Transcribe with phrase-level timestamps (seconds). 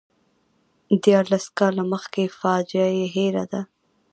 [1.03, 3.61] دیارلس کاله مخکې فاجعه یې هېره ده.